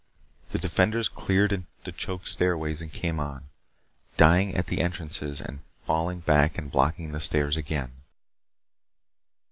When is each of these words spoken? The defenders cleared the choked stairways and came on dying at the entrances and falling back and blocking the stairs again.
The 0.49 0.57
defenders 0.57 1.07
cleared 1.07 1.63
the 1.83 1.91
choked 1.91 2.27
stairways 2.27 2.81
and 2.81 2.91
came 2.91 3.19
on 3.19 3.49
dying 4.17 4.55
at 4.55 4.65
the 4.65 4.81
entrances 4.81 5.39
and 5.39 5.59
falling 5.83 6.21
back 6.21 6.57
and 6.57 6.71
blocking 6.71 7.11
the 7.11 7.19
stairs 7.19 7.55
again. 7.55 7.91